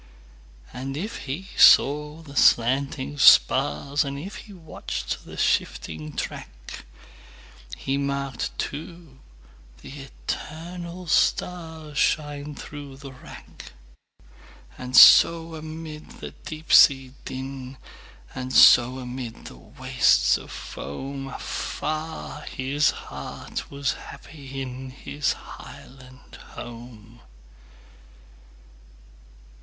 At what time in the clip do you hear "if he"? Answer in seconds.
0.97-1.49, 4.17-4.51